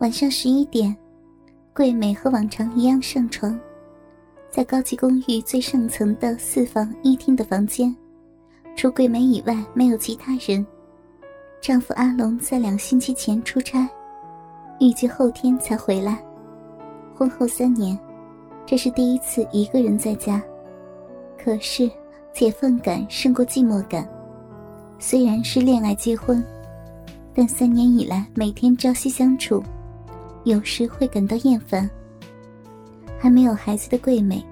[0.00, 0.94] 晚上十一点，
[1.72, 3.58] 桂美和往常一样上床，
[4.50, 7.94] 在高级公寓最上层的四房一厅的房间，
[8.76, 10.66] 除桂美以外没有其他人。
[11.60, 13.88] 丈夫阿龙在两星期前出差，
[14.80, 16.22] 预计后天才回来。
[17.14, 17.96] 婚后三年，
[18.66, 20.42] 这是第一次一个人在家，
[21.42, 21.88] 可是
[22.34, 24.06] 解放感胜过寂寞感。
[24.98, 26.44] 虽然是恋爱结婚，
[27.32, 29.62] 但三年以来每天朝夕相处。
[30.44, 31.88] 有时会感到厌烦。
[33.18, 34.44] 还没有孩子的桂美，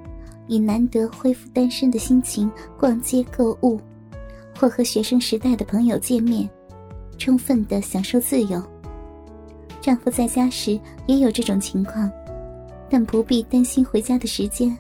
[0.47, 3.79] 以难得恢复单身的心情逛街购物，
[4.59, 6.49] 或和学生时代的朋友见面，
[7.19, 8.63] 充分的享受自由。
[9.81, 12.11] 丈夫在家时也有这种情况，
[12.89, 14.77] 但不必担心回家的时间，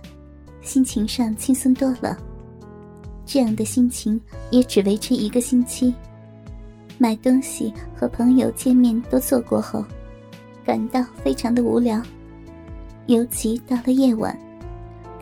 [0.62, 2.16] 心情上轻松多了。
[3.26, 4.20] 这样的心情
[4.50, 5.94] 也只维持一个星期。
[6.98, 9.84] 买东西和朋友见面都做过后。
[10.64, 12.00] 感到非常的无聊，
[13.06, 14.36] 尤其到了夜晚，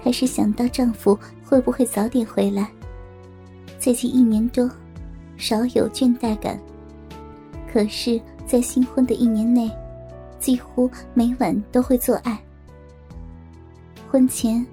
[0.03, 2.71] 开始想到丈夫会不会早点回来。
[3.79, 4.71] 最近一年多，
[5.37, 6.61] 少有倦怠感。
[7.73, 9.71] 可是，在新婚的一年内，
[10.39, 12.39] 几乎每晚都会做爱。
[14.11, 14.67] 婚前，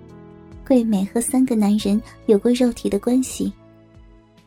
[0.67, 3.53] 桂美和三个男人有过肉体的关系，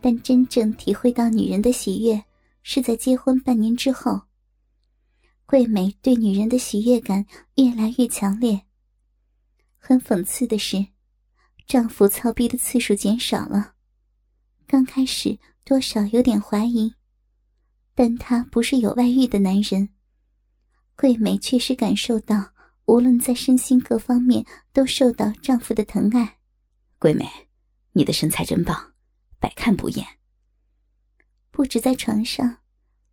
[0.00, 2.22] 但真正体会到女人的喜悦，
[2.62, 4.20] 是在结婚半年之后。
[5.50, 8.66] 桂美对女人的喜悦感越来越强烈。
[9.78, 10.86] 很讽刺的是，
[11.66, 13.74] 丈夫操逼的次数减少了。
[14.68, 16.94] 刚开始多少有点怀疑，
[17.96, 19.88] 但他不是有外遇的男人。
[20.94, 22.52] 桂美确实感受到，
[22.84, 26.38] 无论在身心各方面都受到丈夫的疼爱。
[27.00, 27.28] 桂美，
[27.90, 28.92] 你的身材真棒，
[29.40, 30.06] 百看不厌。
[31.50, 32.58] 不止在床上。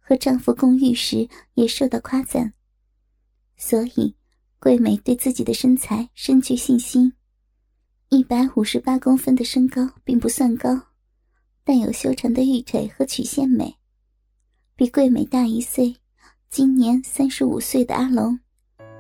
[0.08, 2.54] 和丈夫共浴时也受到夸赞，
[3.58, 4.16] 所以
[4.58, 7.12] 桂美对自己的身材深具信心。
[8.08, 10.82] 一百五十八公分的身高并不算高，
[11.66, 13.76] 但有修长的玉腿和曲线美。
[14.78, 15.94] 比桂美大一岁，
[16.50, 18.40] 今年三十五岁的阿龙，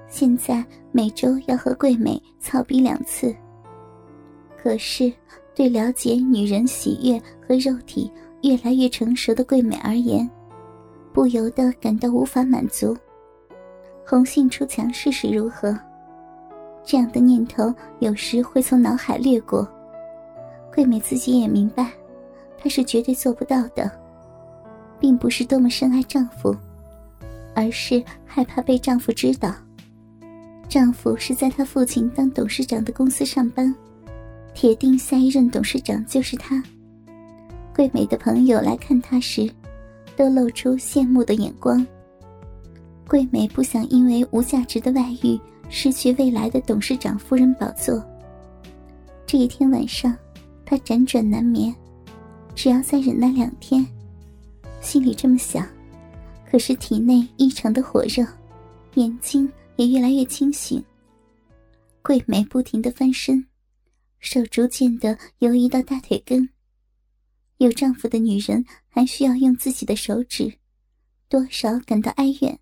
[0.09, 0.61] 现在
[0.91, 3.33] 每周要和桂美操逼两次。
[4.61, 5.13] 可是，
[5.55, 7.17] 对了解女人喜悦
[7.47, 8.11] 和肉体
[8.43, 10.29] 越来越成熟的桂美而言，
[11.17, 12.95] 不由得感到无法满足，
[14.05, 15.75] 红杏出墙试试如何？
[16.83, 19.67] 这样的念头有时会从脑海掠过。
[20.71, 21.91] 桂美自己也明白，
[22.55, 23.89] 她是绝对做不到的，
[24.99, 26.55] 并不是多么深爱丈夫，
[27.55, 29.51] 而是害怕被丈夫知道。
[30.69, 33.73] 丈夫是在她父亲当董事长的公司上班，
[34.53, 36.61] 铁定下一任董事长就是他。
[37.75, 39.49] 桂美的朋友来看她时。
[40.17, 41.85] 都露出羡慕的眼光。
[43.07, 45.39] 桂美不想因为无价值的外遇
[45.69, 48.03] 失去未来的董事长夫人宝座。
[49.25, 50.13] 这一天晚上，
[50.65, 51.73] 她辗转难眠，
[52.55, 53.85] 只要再忍耐两天，
[54.81, 55.65] 心里这么想，
[56.49, 58.25] 可是体内异常的火热，
[58.95, 60.83] 眼睛也越来越清醒。
[62.01, 63.45] 桂美不停的翻身，
[64.19, 66.49] 手逐渐的游移到大腿根。
[67.57, 70.59] 有丈夫的女人还需要用自己的手指，
[71.27, 72.59] 多少感到哀怨。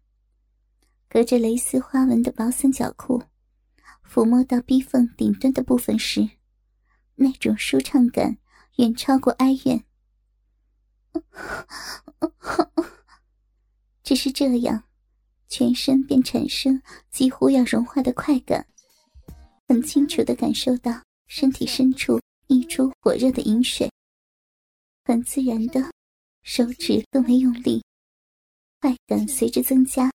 [1.09, 3.21] 隔着蕾丝花纹的薄三角裤，
[4.09, 6.29] 抚摸到逼缝顶端的部分时，
[7.15, 8.37] 那种舒畅感
[8.77, 9.83] 远超过哀怨。
[14.01, 14.83] 只是这样，
[15.49, 16.81] 全身便产生
[17.11, 18.65] 几乎要融化的快感，
[19.67, 23.89] 很清楚的感受到身体深处溢出火热的饮水。
[25.07, 25.91] 很自然的，
[26.41, 27.85] 手指更为用力，
[28.81, 30.11] 快感随之增加，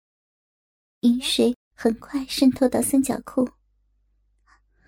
[1.00, 3.46] 饮水很快渗透到三角裤。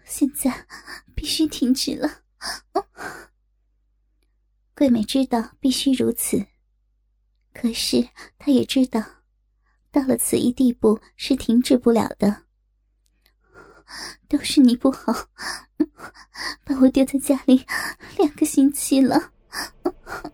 [0.07, 0.67] 现在
[1.15, 2.23] 必须停止了。
[4.75, 6.47] 桂美知道必须如此，
[7.53, 9.05] 可是她也知道，
[9.91, 12.47] 到了此一地步是停止不了的。
[14.29, 15.13] 都是你不好，
[16.65, 17.67] 把我丢在家里
[18.17, 19.35] 两个星期了。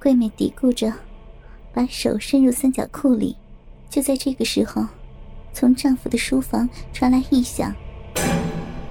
[0.00, 0.92] 桂美嘀咕着，
[1.72, 3.36] 把手伸入三角裤里。
[3.88, 4.86] 就在这个时候，
[5.52, 7.74] 从丈夫的书房传来异响。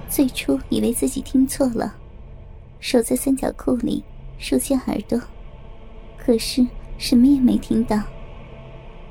[0.08, 1.94] 最初以为自己听错了，
[2.80, 4.02] 手在三角裤里
[4.38, 5.20] 竖起耳朵，
[6.16, 6.66] 可是
[6.98, 8.02] 什么也没听到。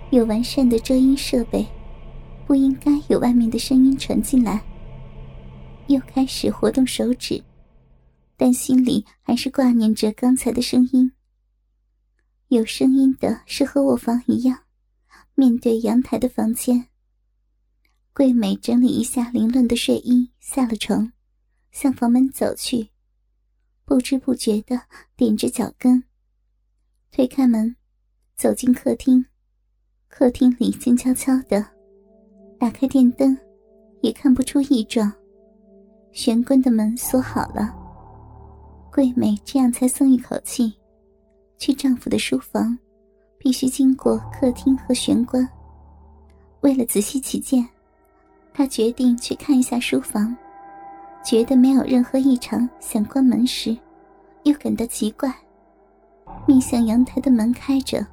[0.09, 1.65] 有完善的遮音设备，
[2.45, 4.61] 不应该有外面的声音传进来。
[5.87, 7.41] 又开始活动手指。
[8.37, 11.11] 但心里还是挂念着刚才的声音。
[12.49, 14.59] 有声音的是和我房一样，
[15.33, 16.87] 面对阳台的房间。
[18.13, 21.11] 桂美整理一下凌乱的睡衣，下了床，
[21.71, 22.89] 向房门走去，
[23.83, 24.79] 不知不觉的
[25.17, 26.03] 踮着脚跟，
[27.11, 27.75] 推开门，
[28.37, 29.25] 走进客厅。
[30.07, 31.65] 客厅里静悄悄的，
[32.57, 33.37] 打开电灯，
[34.01, 35.11] 也看不出异状。
[36.13, 37.84] 玄关的门锁好了。
[38.95, 40.73] 桂美这样才松一口气。
[41.57, 42.79] 去丈夫的书房，
[43.37, 45.45] 必须经过客厅和玄关。
[46.61, 47.67] 为了仔细起见。
[48.53, 50.33] 她决定去看一下书房，
[51.25, 53.77] 觉得没有任何异常，想关门时，
[54.43, 55.29] 又感到奇怪。
[56.47, 58.07] 面向阳台的门开着，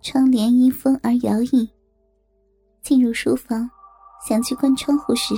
[0.00, 1.68] 窗帘因风而摇曳。
[2.82, 3.70] 进入书房，
[4.26, 5.32] 想去关窗户时，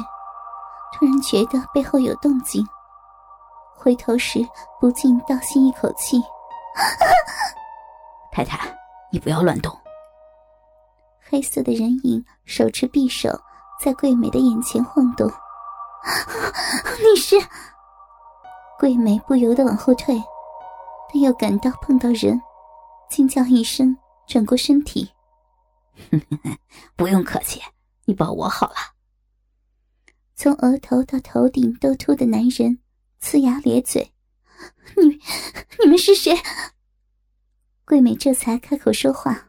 [0.94, 2.66] 突然觉得背后有动静，
[3.76, 4.38] 回头时
[4.80, 6.22] 不禁倒吸一口气
[8.32, 8.58] ：“太太，
[9.12, 9.76] 你不要乱动。”
[11.20, 13.28] 黑色的人影手持匕首。
[13.80, 15.28] 在桂美的眼前晃动，
[17.02, 17.36] 你是？
[18.78, 20.14] 桂美不由得往后退，
[21.12, 22.40] 但又感到碰到人，
[23.10, 23.98] 惊叫一声，
[24.28, 25.10] 转过身体。
[26.96, 27.60] 不用客气，
[28.06, 28.76] 你抱我好了。
[30.36, 32.78] 从额头到头顶都秃的男人
[33.24, 34.06] 呲牙咧嘴
[34.96, 35.18] ：“你，
[35.82, 36.36] 你们是谁？”
[37.86, 39.48] 桂美这才开口说话：“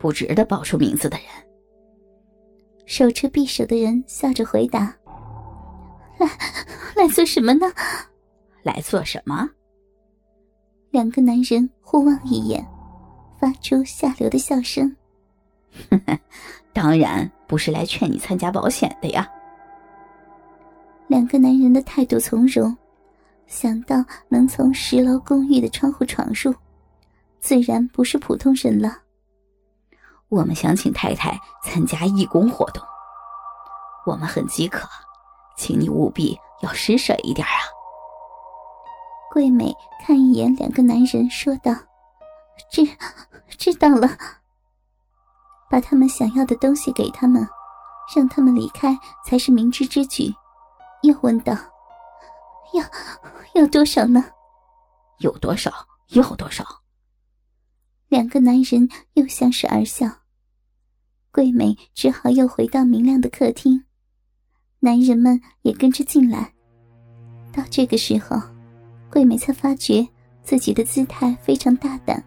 [0.00, 1.26] 不值得报出名字的人。”
[2.84, 4.92] 手持匕首的人笑着回答
[6.18, 6.28] ：“来，
[6.96, 7.72] 来做什么呢？
[8.64, 9.48] 来做什么？”
[10.90, 12.66] 两个男人互望一眼，
[13.38, 14.94] 发出下流的笑声
[16.74, 19.30] ：“当然不是来劝你参加保险的呀。”
[21.12, 22.74] 两个男人的态度从容，
[23.46, 26.54] 想到能从十楼公寓的窗户闯入，
[27.38, 28.96] 自然不是普通人了。
[30.30, 32.82] 我们想请太太参加义工活动，
[34.06, 34.88] 我们很饥渴，
[35.54, 37.60] 请你务必要施舍一点啊！
[39.30, 39.70] 桂美
[40.02, 41.74] 看一眼两个男人，说道
[42.72, 42.88] ：“知
[43.58, 44.08] 知道了。”
[45.68, 47.46] 把他们想要的东西给他们，
[48.16, 50.34] 让他们离开才是明智之举。
[51.02, 51.52] 又问道
[52.74, 52.84] ：“要
[53.60, 54.24] 要多少呢？
[55.18, 55.70] 有多少
[56.08, 56.64] 要多少？”
[58.08, 60.08] 两个男人又相视而笑。
[61.30, 63.84] 桂美只好又回到明亮的客厅，
[64.80, 66.52] 男人们也跟着进来。
[67.52, 68.36] 到这个时候，
[69.10, 70.06] 桂美才发觉
[70.42, 72.22] 自己的姿态非常大胆，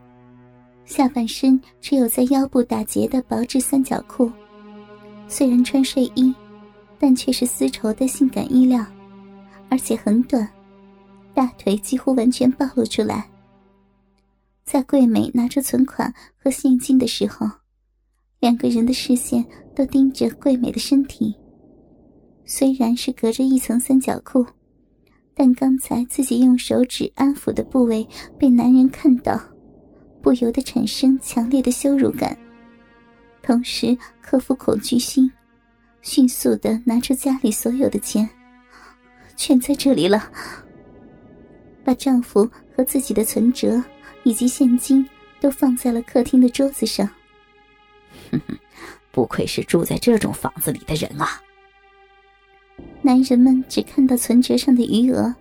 [0.86, 4.32] 下半身只有在腰部打结的薄质三角裤，
[5.28, 6.34] 虽然穿睡衣，
[7.00, 8.86] 但却是丝绸的性感衣料，
[9.70, 10.48] 而且很短，
[11.34, 13.30] 大腿几乎完全暴露出来。
[14.64, 17.50] 在桂美拿出存款和现金的时候。
[18.42, 19.44] 两个人的视线
[19.74, 21.34] 都盯着桂美的身体，
[22.46, 24.46] 虽然是隔着一层三角裤，
[25.34, 28.08] 但刚才自己用手指安抚的部位
[28.38, 29.40] 被男人看到，
[30.22, 32.38] 不由得产生强烈的羞辱感，
[33.42, 35.32] 同时克服恐惧心，
[36.06, 38.30] 迅速的拿出家里所有的钱，
[39.36, 40.32] 全在这里了。
[41.84, 43.84] 把丈夫和自己的存折
[44.22, 45.04] 以及现金
[45.42, 47.10] 都放在了客厅的桌子上。
[48.32, 48.56] 哼哼，
[49.12, 51.42] 不愧是住在这种房子里的人啊！
[53.02, 55.34] 男人们只看到存折上的余额，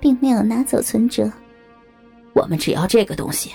[0.00, 1.30] 并没有拿走存折。
[2.32, 3.52] 我们只要这个东西。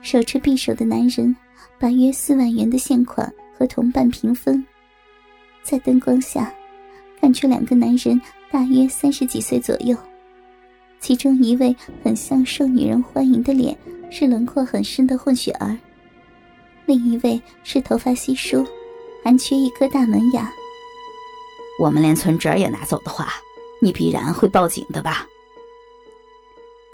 [0.00, 1.34] 手持匕首的男人
[1.76, 4.64] 把约四万元的现款和同伴平分，
[5.66, 6.54] 在灯光下，
[7.20, 8.20] 看出两个男人
[8.52, 9.96] 大约三十几岁左右，
[11.00, 13.76] 其中一位很像受女人欢迎的脸，
[14.08, 15.76] 是轮廓很深的混血儿。
[16.86, 18.64] 另一位是头发稀疏，
[19.24, 20.48] 还缺一颗大门牙。
[21.80, 23.26] 我们连存折也拿走的话，
[23.82, 25.26] 你必然会报警的吧？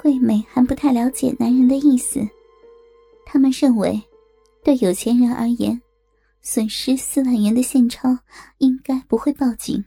[0.00, 2.26] 桂美还不太了解男人的意思，
[3.26, 4.02] 他们认为，
[4.64, 5.78] 对有钱人而言，
[6.42, 8.18] 损失四万元的现钞
[8.58, 9.84] 应该不会报警。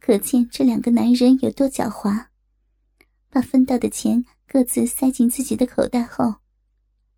[0.00, 2.26] 可见这两个男人有多狡猾，
[3.30, 6.36] 把分到的钱各自塞进自己的口袋后。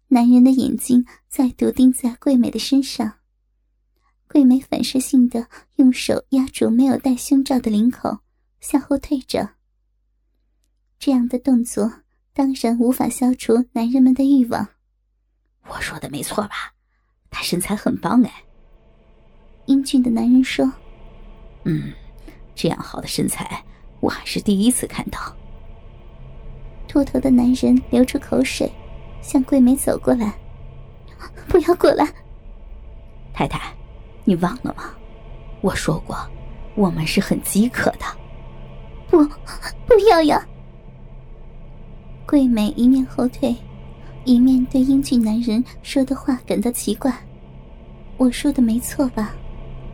[0.08, 3.14] 男人的眼睛再度盯在桂美的身上，
[4.28, 8.20] 桂美反射性的用手压住没有戴胸罩的领口，
[8.60, 9.54] 向后退着。
[10.98, 12.02] 这样的动作
[12.32, 14.68] 当然无法消除男人们的欲望。
[15.64, 16.75] 我说的没错吧？
[17.36, 18.32] 他身材很棒哎。
[19.66, 20.72] 英俊的男人说
[21.64, 21.92] ：“嗯，
[22.54, 23.62] 这样好的身材
[24.00, 25.20] 我还是第一次看到。”
[26.88, 28.72] 秃头的男人流出口水。
[29.22, 30.32] 向桂美走过来，
[31.48, 32.08] 不要过来！
[33.34, 33.74] 太太，
[34.24, 34.94] 你忘了吗？
[35.62, 36.16] 我说过，
[36.76, 38.04] 我们是很饥渴的。
[39.10, 39.24] 不，
[39.84, 40.46] 不要呀！
[42.24, 43.56] 桂美一面后退，
[44.24, 47.12] 一面对英俊男人说的话感到奇怪。
[48.16, 49.32] 我说的没错吧？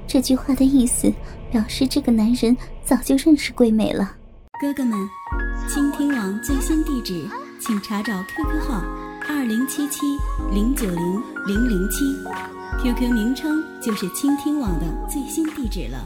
[0.07, 1.13] 这句话的意思
[1.51, 4.17] 表示这个男人早就认识桂美了。
[4.61, 4.97] 哥哥们，
[5.69, 7.27] 倾听网最新地址，
[7.61, 8.85] 请查找 QQ 号
[9.29, 10.01] 二零七七
[10.53, 12.05] 零九零零零七
[12.83, 15.99] ，QQ 名称就是倾听网的最新地址了。